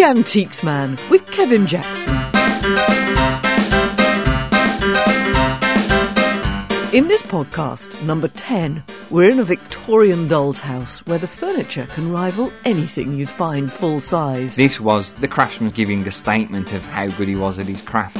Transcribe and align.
The 0.00 0.06
Antiques 0.06 0.62
Man 0.62 0.98
with 1.10 1.30
Kevin 1.30 1.66
Jackson. 1.66 2.14
In 6.94 7.06
this 7.06 7.20
podcast, 7.20 8.02
number 8.04 8.28
10, 8.28 8.82
we're 9.10 9.28
in 9.28 9.40
a 9.40 9.44
Victorian 9.44 10.26
doll's 10.26 10.58
house 10.58 11.00
where 11.00 11.18
the 11.18 11.28
furniture 11.28 11.84
can 11.84 12.10
rival 12.10 12.50
anything 12.64 13.14
you'd 13.14 13.28
find 13.28 13.70
full 13.70 14.00
size. 14.00 14.56
This 14.56 14.80
was 14.80 15.12
the 15.12 15.28
craftsman 15.28 15.68
giving 15.68 16.08
a 16.08 16.10
statement 16.10 16.72
of 16.72 16.80
how 16.80 17.08
good 17.08 17.28
he 17.28 17.36
was 17.36 17.58
at 17.58 17.66
his 17.66 17.82
craft. 17.82 18.16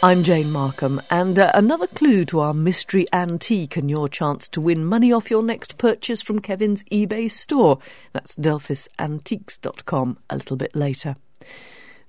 I'm 0.00 0.22
Jane 0.22 0.52
Markham, 0.52 1.02
and 1.10 1.40
uh, 1.40 1.50
another 1.54 1.88
clue 1.88 2.24
to 2.26 2.38
our 2.38 2.54
mystery 2.54 3.08
antique 3.12 3.76
and 3.76 3.90
your 3.90 4.08
chance 4.08 4.46
to 4.50 4.60
win 4.60 4.84
money 4.84 5.12
off 5.12 5.28
your 5.28 5.42
next 5.42 5.76
purchase 5.76 6.22
from 6.22 6.38
Kevin's 6.38 6.84
eBay 6.84 7.28
store. 7.28 7.80
That's 8.12 8.36
delphisantiques.com 8.36 10.18
a 10.30 10.36
little 10.36 10.56
bit 10.56 10.76
later. 10.76 11.16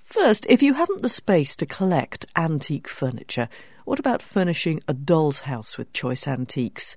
First, 0.04 0.46
if 0.50 0.62
you 0.62 0.76
haven't 0.76 1.02
the 1.02 1.10
space 1.10 1.56
to 1.56 1.66
collect 1.66 2.28
antique 2.36 2.88
furniture, 2.88 3.50
what 3.86 3.98
about 3.98 4.22
furnishing 4.22 4.82
a 4.88 4.94
doll's 4.94 5.40
house 5.40 5.80
with 5.80 5.92
choice 5.92 6.28
antiques? 6.28 6.96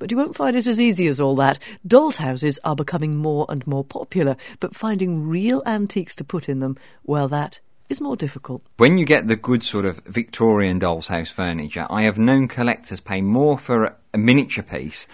But 0.00 0.10
you 0.10 0.16
won't 0.16 0.34
find 0.34 0.56
it 0.56 0.66
as 0.66 0.80
easy 0.80 1.06
as 1.06 1.20
all 1.20 1.36
that. 1.36 1.60
Doll's 1.86 2.16
houses 2.16 2.58
are 2.64 2.74
becoming 2.74 3.14
more 3.16 3.46
and 3.48 3.64
more 3.64 3.84
popular, 3.84 4.36
but 4.58 4.74
finding 4.74 5.28
real 5.28 5.62
antiques 5.66 6.16
to 6.16 6.24
put 6.24 6.48
in 6.48 6.58
them, 6.58 6.76
well, 7.04 7.28
that 7.28 7.60
is 7.92 8.00
more 8.00 8.16
difficult. 8.16 8.62
When 8.78 8.98
you 8.98 9.04
get 9.04 9.28
the 9.28 9.36
good 9.36 9.62
sort 9.62 9.84
of 9.84 9.98
Victorian 10.06 10.80
doll's 10.80 11.06
house 11.06 11.30
furniture, 11.30 11.86
I 11.88 12.04
have 12.04 12.18
known 12.18 12.48
collectors 12.48 13.00
pay 13.00 13.20
more 13.20 13.58
for 13.58 13.84
a, 13.84 14.18
miniature 14.18 14.64
piece 14.64 15.06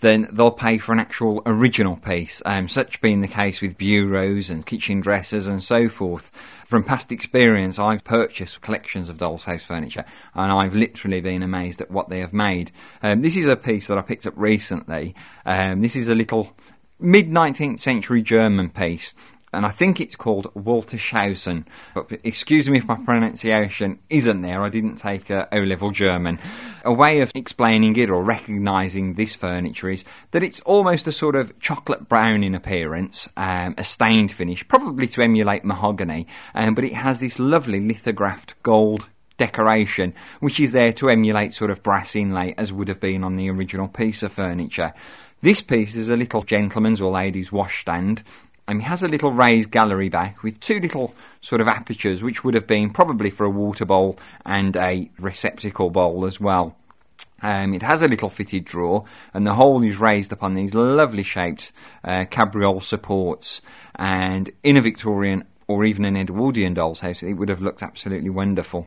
than 0.00 0.28
they'll 0.32 0.50
pay 0.50 0.78
for 0.78 0.92
an 0.92 0.98
actual 0.98 1.42
original 1.46 1.96
piece. 1.96 2.42
Um, 2.44 2.68
such 2.68 3.00
being 3.00 3.20
the 3.20 3.28
case 3.28 3.60
with 3.60 3.78
bureaus 3.78 4.50
and 4.50 4.66
kitchen 4.66 5.00
dressers 5.00 5.46
and 5.46 5.62
so 5.62 5.88
forth. 5.88 6.30
From 6.66 6.82
past 6.82 7.12
experience, 7.12 7.78
I've 7.78 8.02
purchased 8.02 8.62
collections 8.62 9.08
of 9.08 9.18
doll's 9.18 9.44
house 9.44 9.62
furniture 9.62 10.04
and 10.34 10.50
I've 10.50 10.74
literally 10.74 11.20
been 11.20 11.42
amazed 11.42 11.80
at 11.80 11.90
what 11.90 12.08
they 12.08 12.18
have 12.18 12.32
made. 12.32 12.72
Um, 13.02 13.22
this 13.22 13.36
is 13.36 13.46
a 13.46 13.56
piece 13.56 13.86
that 13.86 13.98
I 13.98 14.02
picked 14.02 14.26
up 14.26 14.34
recently. 14.36 15.14
Um, 15.46 15.82
this 15.82 15.94
is 15.94 16.08
a 16.08 16.14
little 16.14 16.56
mid 16.98 17.30
19th 17.30 17.80
century 17.80 18.22
German 18.22 18.70
piece 18.70 19.14
and 19.52 19.66
I 19.66 19.70
think 19.70 20.00
it's 20.00 20.16
called 20.16 20.52
Waltershausen. 20.54 21.66
But 21.94 22.10
excuse 22.24 22.68
me 22.70 22.78
if 22.78 22.86
my 22.86 22.96
pronunciation 22.96 23.98
isn't 24.08 24.42
there, 24.42 24.62
I 24.62 24.68
didn't 24.68 24.96
take 24.96 25.30
a 25.30 25.48
O 25.54 25.58
level 25.58 25.90
German. 25.90 26.38
A 26.84 26.92
way 26.92 27.20
of 27.20 27.30
explaining 27.34 27.96
it 27.96 28.10
or 28.10 28.22
recognising 28.22 29.14
this 29.14 29.34
furniture 29.34 29.90
is 29.90 30.04
that 30.30 30.42
it's 30.42 30.60
almost 30.60 31.06
a 31.06 31.12
sort 31.12 31.36
of 31.36 31.58
chocolate 31.60 32.08
brown 32.08 32.42
in 32.42 32.54
appearance, 32.54 33.28
um, 33.36 33.74
a 33.78 33.84
stained 33.84 34.32
finish, 34.32 34.66
probably 34.66 35.06
to 35.08 35.22
emulate 35.22 35.64
mahogany, 35.64 36.26
um, 36.54 36.74
but 36.74 36.84
it 36.84 36.94
has 36.94 37.20
this 37.20 37.38
lovely 37.38 37.80
lithographed 37.80 38.54
gold 38.62 39.06
decoration, 39.36 40.14
which 40.40 40.60
is 40.60 40.72
there 40.72 40.92
to 40.92 41.08
emulate 41.08 41.52
sort 41.52 41.70
of 41.70 41.82
brass 41.82 42.14
inlay 42.14 42.54
as 42.56 42.72
would 42.72 42.88
have 42.88 43.00
been 43.00 43.24
on 43.24 43.36
the 43.36 43.50
original 43.50 43.88
piece 43.88 44.22
of 44.22 44.32
furniture. 44.32 44.92
This 45.40 45.60
piece 45.60 45.96
is 45.96 46.08
a 46.08 46.16
little 46.16 46.42
gentleman's 46.42 47.00
or 47.00 47.10
lady's 47.10 47.50
washstand, 47.50 48.22
and 48.72 48.80
he 48.80 48.88
has 48.88 49.02
a 49.02 49.08
little 49.08 49.30
raised 49.30 49.70
gallery 49.70 50.08
back 50.08 50.42
with 50.42 50.58
two 50.58 50.80
little 50.80 51.14
sort 51.42 51.60
of 51.60 51.68
apertures, 51.68 52.22
which 52.22 52.42
would 52.42 52.54
have 52.54 52.66
been 52.66 52.88
probably 52.88 53.28
for 53.28 53.44
a 53.44 53.50
water 53.50 53.84
bowl 53.84 54.18
and 54.46 54.74
a 54.78 55.10
receptacle 55.18 55.90
bowl 55.90 56.24
as 56.24 56.40
well. 56.40 56.74
Um, 57.42 57.74
it 57.74 57.82
has 57.82 58.00
a 58.00 58.08
little 58.08 58.30
fitted 58.30 58.64
drawer, 58.64 59.04
and 59.34 59.46
the 59.46 59.52
whole 59.52 59.84
is 59.84 59.98
raised 59.98 60.32
upon 60.32 60.54
these 60.54 60.72
lovely 60.72 61.22
shaped 61.22 61.70
uh, 62.02 62.24
cabriole 62.30 62.80
supports. 62.80 63.60
And 63.96 64.50
in 64.62 64.78
a 64.78 64.80
Victorian 64.80 65.44
or 65.68 65.84
even 65.84 66.06
an 66.06 66.16
Edwardian 66.16 66.72
doll's 66.72 67.00
house, 67.00 67.22
it 67.22 67.34
would 67.34 67.50
have 67.50 67.60
looked 67.60 67.82
absolutely 67.82 68.30
wonderful. 68.30 68.86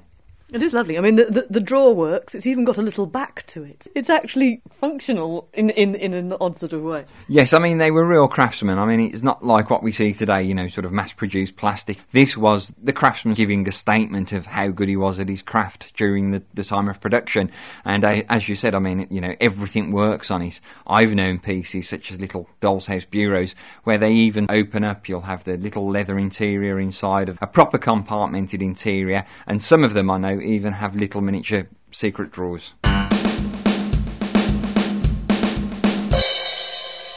It 0.55 0.63
is 0.63 0.73
lovely. 0.73 0.97
I 0.97 1.01
mean, 1.01 1.15
the, 1.15 1.25
the, 1.25 1.47
the, 1.49 1.59
drawer 1.59 1.93
works. 1.93 2.33
It's 2.33 2.47
even 2.47 2.63
got 2.63 2.77
a 2.77 2.81
little 2.81 3.05
back 3.05 3.45
to 3.47 3.63
it. 3.63 3.89
It's 3.93 4.09
actually 4.09 4.61
functional 4.79 5.49
in, 5.53 5.69
in, 5.71 5.95
in 5.95 6.13
an 6.13 6.31
odd 6.39 6.57
sort 6.57 6.71
of 6.71 6.81
way. 6.81 7.03
Yes, 7.27 7.51
I 7.51 7.59
mean, 7.59 7.77
they 7.77 7.91
were 7.91 8.05
real 8.05 8.29
craftsmen. 8.29 8.79
I 8.79 8.85
mean, 8.85 9.01
it's 9.01 9.21
not 9.21 9.45
like 9.45 9.69
what 9.69 9.83
we 9.83 9.91
see 9.91 10.13
today, 10.13 10.43
you 10.43 10.55
know, 10.55 10.69
sort 10.69 10.85
of 10.85 10.93
mass 10.93 11.11
produced 11.11 11.57
plastic. 11.57 11.99
This 12.13 12.37
was 12.37 12.73
the 12.81 12.93
craftsman 12.93 13.33
giving 13.33 13.67
a 13.67 13.71
statement 13.73 14.31
of 14.31 14.45
how 14.45 14.69
good 14.69 14.87
he 14.87 14.95
was 14.95 15.19
at 15.19 15.27
his 15.27 15.41
craft 15.41 15.93
during 15.97 16.31
the, 16.31 16.41
the 16.53 16.63
time 16.63 16.87
of 16.87 17.01
production. 17.01 17.51
And 17.83 18.05
I, 18.05 18.23
as 18.29 18.47
you 18.47 18.55
said, 18.55 18.75
I 18.75 18.79
mean, 18.79 19.07
you 19.09 19.19
know, 19.19 19.35
everything 19.41 19.91
works 19.91 20.31
on 20.31 20.41
it. 20.41 20.61
I've 20.87 21.13
known 21.13 21.39
pieces 21.39 21.89
such 21.89 22.13
as 22.13 22.21
little 22.21 22.47
doll's 22.61 22.85
house 22.85 23.03
bureaus 23.03 23.55
where 23.83 23.97
they 23.97 24.13
even 24.13 24.47
open 24.49 24.85
up. 24.85 25.09
You'll 25.09 25.19
have 25.19 25.43
the 25.43 25.57
little 25.57 25.91
leather 25.91 26.17
interior 26.17 26.79
inside 26.79 27.27
of 27.27 27.37
a 27.41 27.47
proper 27.47 27.77
compartmented 27.77 28.61
interior. 28.61 29.25
And 29.47 29.61
some 29.61 29.83
of 29.83 29.91
them 29.91 30.09
I 30.09 30.17
know 30.17 30.44
even 30.45 30.73
have 30.73 30.95
little 30.95 31.21
miniature 31.21 31.67
secret 31.91 32.31
drawers. 32.31 32.73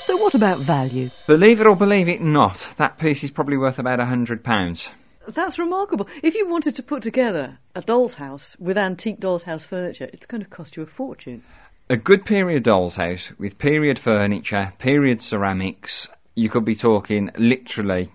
So, 0.01 0.17
what 0.17 0.35
about 0.35 0.59
value? 0.59 1.11
Believe 1.27 1.61
it 1.61 1.67
or 1.67 1.77
believe 1.77 2.09
it 2.09 2.23
not, 2.23 2.67
that 2.79 2.99
piece 2.99 3.23
is 3.23 3.31
probably 3.31 3.59
worth 3.59 3.79
about 3.79 4.01
a 4.01 4.07
hundred 4.07 4.43
pounds. 4.43 4.89
That's 5.27 5.59
remarkable. 5.59 6.09
If 6.23 6.35
you 6.35 6.49
wanted 6.49 6.75
to 6.77 6.83
put 6.83 7.03
together 7.03 7.59
a 7.75 7.83
doll's 7.83 8.15
house 8.15 8.57
with 8.59 8.79
antique 8.79 9.21
doll's 9.21 9.43
house 9.43 9.65
furniture, 9.65 10.09
it's 10.13 10.25
going 10.25 10.43
to 10.43 10.49
cost 10.49 10.77
you 10.77 10.83
a 10.83 10.87
fortune. 10.87 11.43
A 11.91 11.99
good 11.99 12.25
period 12.25 12.63
doll's 12.63 12.97
house 12.97 13.33
with 13.39 13.59
period 13.59 13.99
furniture, 13.99 14.73
period 14.79 15.21
ceramics, 15.21 16.09
you 16.35 16.49
could 16.49 16.65
be 16.65 16.75
talking 16.75 17.31
literally 17.37 18.11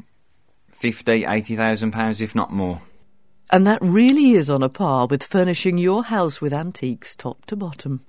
fifty, 0.71 1.25
eighty 1.25 1.55
thousand 1.55 1.91
pounds, 1.91 2.21
if 2.21 2.33
not 2.33 2.51
more. 2.51 2.81
And 3.53 3.67
that 3.67 3.83
really 3.83 4.31
is 4.31 4.49
on 4.49 4.63
a 4.63 4.67
par 4.67 5.05
with 5.05 5.21
furnishing 5.21 5.77
your 5.77 6.03
house 6.05 6.41
with 6.41 6.55
antiques 6.55 7.15
top 7.15 7.45
to 7.45 7.55
bottom. 7.55 8.01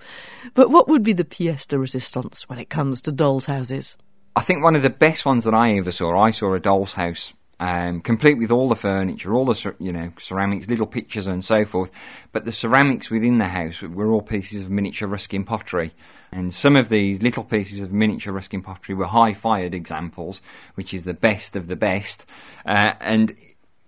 But 0.54 0.70
what 0.70 0.88
would 0.88 1.02
be 1.02 1.12
the 1.12 1.22
pièce 1.22 1.68
de 1.68 1.76
résistance 1.76 2.44
when 2.44 2.58
it 2.58 2.70
comes 2.70 3.02
to 3.02 3.12
dolls' 3.12 3.44
houses? 3.44 3.98
I 4.34 4.40
think 4.40 4.64
one 4.64 4.74
of 4.74 4.80
the 4.80 4.88
best 4.88 5.26
ones 5.26 5.44
that 5.44 5.52
I 5.54 5.76
ever 5.76 5.90
saw, 5.90 6.18
I 6.18 6.30
saw 6.30 6.54
a 6.54 6.60
doll's 6.60 6.94
house 6.94 7.34
um, 7.60 8.00
complete 8.00 8.38
with 8.38 8.50
all 8.50 8.70
the 8.70 8.74
furniture, 8.74 9.34
all 9.34 9.44
the 9.44 9.74
you 9.78 9.92
know 9.92 10.12
ceramics, 10.18 10.68
little 10.68 10.86
pictures 10.86 11.26
and 11.26 11.44
so 11.44 11.66
forth. 11.66 11.90
But 12.32 12.46
the 12.46 12.52
ceramics 12.52 13.10
within 13.10 13.36
the 13.36 13.44
house 13.44 13.82
were 13.82 14.10
all 14.10 14.22
pieces 14.22 14.62
of 14.62 14.70
miniature 14.70 15.08
Ruskin 15.08 15.44
pottery, 15.44 15.92
and 16.32 16.54
some 16.54 16.74
of 16.74 16.88
these 16.88 17.20
little 17.20 17.44
pieces 17.44 17.80
of 17.80 17.92
miniature 17.92 18.32
Ruskin 18.32 18.62
pottery 18.62 18.94
were 18.94 19.06
high-fired 19.06 19.74
examples, 19.74 20.40
which 20.74 20.94
is 20.94 21.04
the 21.04 21.14
best 21.14 21.54
of 21.54 21.66
the 21.66 21.76
best. 21.76 22.24
Uh, 22.64 22.94
and 23.00 23.36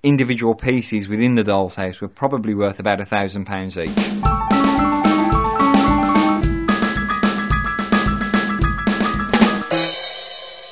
individual 0.02 0.54
pieces 0.54 1.08
within 1.08 1.34
the 1.34 1.44
doll's 1.44 1.74
house 1.76 2.00
were 2.00 2.08
probably 2.08 2.54
worth 2.54 2.78
about 2.78 3.00
a 3.00 3.06
thousand 3.06 3.44
pounds 3.44 3.76
each. 3.78 3.90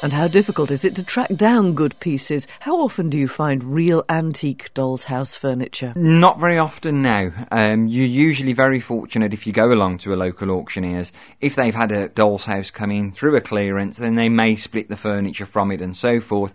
And 0.05 0.12
how 0.12 0.29
difficult 0.29 0.71
is 0.71 0.85
it 0.85 0.95
to 0.97 1.03
track 1.03 1.35
down 1.35 1.73
good 1.73 1.99
pieces? 1.99 2.47
How 2.61 2.79
often 2.79 3.09
do 3.09 3.17
you 3.17 3.27
find 3.27 3.65
real 3.65 4.05
antique 4.11 4.75
doll's 4.75 5.05
house 5.05 5.35
furniture? 5.35 5.95
Not 5.97 6.39
very 6.39 6.59
often 6.59 7.01
now. 7.01 7.33
Um, 7.51 7.87
you're 7.87 8.05
usually 8.05 8.53
very 8.53 8.81
fortunate 8.81 9.33
if 9.33 9.47
you 9.47 9.55
go 9.55 9.73
along 9.73 9.97
to 9.99 10.12
a 10.12 10.17
local 10.17 10.51
auctioneer's. 10.51 11.11
If 11.41 11.55
they've 11.55 11.75
had 11.75 11.91
a 11.91 12.11
doll's 12.11 12.45
house 12.45 12.71
come 12.71 12.91
in 12.91 13.12
through 13.12 13.37
a 13.37 13.41
clearance, 13.41 13.97
then 13.97 14.15
they 14.15 14.29
may 14.29 14.56
split 14.56 14.91
the 14.91 14.97
furniture 14.99 15.47
from 15.47 15.73
it 15.73 15.81
and 15.81 15.97
so 15.97 16.21
forth. 16.21 16.53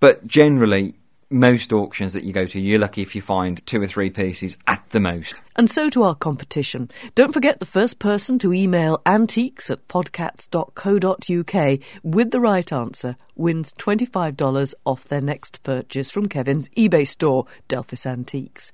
But 0.00 0.26
generally, 0.26 0.96
most 1.30 1.72
auctions 1.72 2.12
that 2.12 2.24
you 2.24 2.32
go 2.32 2.46
to, 2.46 2.60
you're 2.60 2.78
lucky 2.78 3.02
if 3.02 3.14
you 3.14 3.22
find 3.22 3.64
two 3.66 3.80
or 3.80 3.86
three 3.86 4.10
pieces 4.10 4.56
at 4.66 4.82
the 4.90 5.00
most. 5.00 5.34
And 5.56 5.68
so 5.68 5.88
to 5.90 6.02
our 6.04 6.14
competition. 6.14 6.90
Don't 7.14 7.32
forget 7.32 7.60
the 7.60 7.66
first 7.66 7.98
person 7.98 8.38
to 8.40 8.52
email 8.52 9.02
antiques 9.04 9.70
at 9.70 9.86
podcats.co.uk 9.88 11.80
with 12.02 12.30
the 12.30 12.40
right 12.40 12.72
answer 12.72 13.16
wins 13.36 13.72
$25 13.74 14.74
off 14.84 15.04
their 15.04 15.20
next 15.20 15.62
purchase 15.62 16.10
from 16.10 16.26
Kevin's 16.26 16.68
eBay 16.70 17.06
store, 17.06 17.46
Delphis 17.68 18.06
Antiques. 18.06 18.72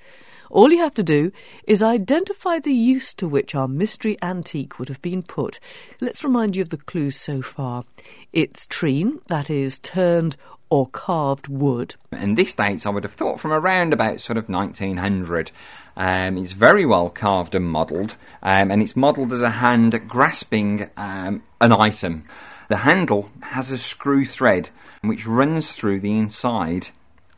All 0.51 0.71
you 0.73 0.79
have 0.79 0.95
to 0.95 1.03
do 1.03 1.33
is 1.67 1.83
identify 1.83 2.61
the 2.61 2.73
use 2.73 3.13
to 3.15 3.27
which 3.27 3.57
our 3.57 3.67
mystery 3.67 4.17
antique 4.23 4.79
would 4.79 4.89
have 4.89 5.03
been 5.03 5.23
put. 5.23 5.59
Let's 6.01 6.23
remind 6.23 6.55
you 6.55 6.63
of 6.63 6.69
the 6.69 6.77
clues 6.77 7.17
so 7.17 7.43
far. 7.43 7.85
It's 8.33 8.65
treen, 8.67 9.21
that 9.27 9.51
is, 9.51 9.81
turned 9.81 10.37
or 10.75 10.89
carved 10.89 11.47
wood. 11.47 11.95
And 12.11 12.37
this 12.37 12.53
dates, 12.53 12.85
I 12.85 12.91
would 12.91 13.05
have 13.05 13.15
thought, 13.15 13.39
from 13.39 13.53
around 13.53 13.93
about 13.93 14.21
sort 14.21 14.37
of 14.37 14.49
1900. 14.49 15.53
Um, 15.97 16.37
it's 16.37 16.51
very 16.51 16.85
well 16.85 17.11
carved 17.11 17.55
and 17.55 17.65
modelled, 17.65 18.17
um, 18.43 18.73
and 18.73 18.83
it's 18.83 18.97
modelled 18.97 19.33
as 19.33 19.41
a 19.41 19.51
hand 19.51 20.09
grasping 20.09 20.91
um, 20.97 21.45
an 21.61 21.71
item. 21.71 22.25
The 22.69 22.79
handle 22.79 23.31
has 23.41 23.71
a 23.71 23.79
screw 23.79 24.25
thread 24.25 24.71
which 25.03 25.29
runs 25.29 25.71
through 25.71 26.01
the 26.01 26.19
inside 26.19 26.89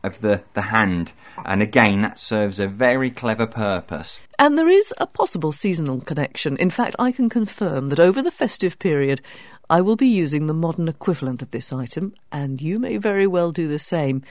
of 0.03 0.21
the, 0.21 0.41
the 0.55 0.63
hand, 0.63 1.11
and 1.45 1.61
again, 1.61 2.01
that 2.01 2.17
serves 2.17 2.59
a 2.59 2.67
very 2.67 3.11
clever 3.11 3.45
purpose. 3.45 4.21
And 4.39 4.57
there 4.57 4.69
is 4.69 4.93
a 4.97 5.05
possible 5.05 5.51
seasonal 5.51 6.01
connection. 6.01 6.57
In 6.57 6.71
fact, 6.71 6.95
I 6.97 7.11
can 7.11 7.29
confirm 7.29 7.87
that 7.87 7.99
over 7.99 8.23
the 8.23 8.31
festive 8.31 8.79
period, 8.79 9.21
I 9.69 9.81
will 9.81 9.97
be 9.97 10.07
using 10.07 10.47
the 10.47 10.53
modern 10.53 10.87
equivalent 10.87 11.41
of 11.41 11.51
this 11.51 11.73
item, 11.73 12.13
and 12.31 12.61
you 12.61 12.79
may 12.79 12.95
very 12.95 13.27
well 13.27 13.51
do 13.51 13.67
the 13.67 13.79
same. 13.79 14.23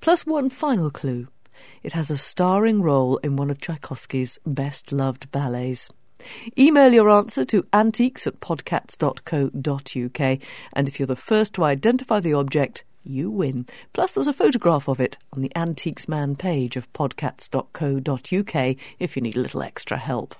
Plus 0.00 0.24
one 0.24 0.48
final 0.48 0.90
clue. 0.90 1.26
It 1.82 1.94
has 1.94 2.10
a 2.10 2.16
starring 2.16 2.80
role 2.80 3.16
in 3.18 3.34
one 3.34 3.50
of 3.50 3.60
Tchaikovsky's 3.60 4.38
best 4.46 4.92
loved 4.92 5.32
ballets. 5.32 5.90
Email 6.56 6.92
your 6.92 7.10
answer 7.10 7.44
to 7.46 7.66
antiques 7.72 8.26
at 8.26 8.38
podcats.co.uk, 8.38 10.38
and 10.72 10.88
if 10.88 11.00
you're 11.00 11.06
the 11.06 11.16
first 11.16 11.54
to 11.54 11.64
identify 11.64 12.20
the 12.20 12.34
object, 12.34 12.84
you 13.02 13.30
win. 13.30 13.66
Plus, 13.92 14.12
there's 14.12 14.28
a 14.28 14.32
photograph 14.32 14.88
of 14.88 15.00
it 15.00 15.18
on 15.32 15.40
the 15.40 15.52
Antiques 15.56 16.06
Man 16.06 16.36
page 16.36 16.76
of 16.76 16.90
podcats.co.uk 16.92 18.76
if 18.98 19.16
you 19.16 19.22
need 19.22 19.36
a 19.36 19.40
little 19.40 19.62
extra 19.62 19.98
help. 19.98 20.36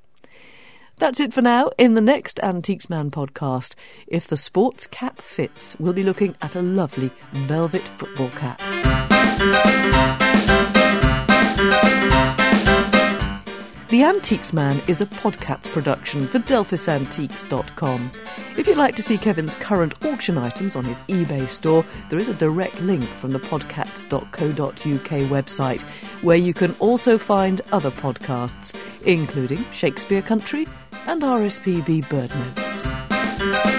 That's 0.98 1.20
it 1.20 1.32
for 1.32 1.42
now. 1.42 1.70
In 1.76 1.94
the 1.94 2.00
next 2.00 2.38
Antiques 2.40 2.88
Man 2.88 3.10
podcast, 3.10 3.74
if 4.06 4.26
the 4.26 4.36
sports 4.36 4.86
cap 4.86 5.20
fits, 5.20 5.76
we'll 5.78 5.92
be 5.92 6.02
looking 6.02 6.36
at 6.40 6.54
a 6.54 6.62
lovely 6.62 7.10
velvet 7.32 7.86
football 7.98 8.30
cap. 8.30 8.60
The 13.94 14.02
Antiques 14.02 14.52
Man 14.52 14.82
is 14.88 15.00
a 15.00 15.06
Podcats 15.06 15.70
production 15.70 16.26
for 16.26 16.40
DelphisAntiques.com. 16.40 18.10
If 18.56 18.66
you'd 18.66 18.76
like 18.76 18.96
to 18.96 19.04
see 19.04 19.16
Kevin's 19.16 19.54
current 19.54 20.04
auction 20.04 20.36
items 20.36 20.74
on 20.74 20.84
his 20.84 20.98
eBay 21.02 21.48
store, 21.48 21.84
there 22.10 22.18
is 22.18 22.26
a 22.26 22.34
direct 22.34 22.80
link 22.80 23.04
from 23.04 23.30
the 23.30 23.38
podcats.co.uk 23.38 24.80
website, 25.30 25.82
where 26.22 26.36
you 26.36 26.52
can 26.54 26.72
also 26.80 27.16
find 27.16 27.60
other 27.70 27.92
podcasts, 27.92 28.74
including 29.04 29.64
Shakespeare 29.70 30.22
Country 30.22 30.66
and 31.06 31.22
RSPB 31.22 32.08
Bird 32.08 32.30
Notes. 32.34 33.73